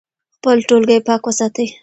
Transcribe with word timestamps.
خپل 0.35 0.57
ټولګی 0.67 0.99
پاک 1.07 1.21
وساتئ. 1.25 1.67